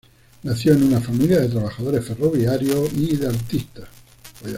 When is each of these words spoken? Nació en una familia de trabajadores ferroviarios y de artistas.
Nació 0.41 0.73
en 0.73 0.81
una 0.85 0.99
familia 0.99 1.39
de 1.39 1.47
trabajadores 1.49 2.03
ferroviarios 2.03 2.91
y 2.91 3.17
de 3.17 3.27
artistas. 3.27 3.87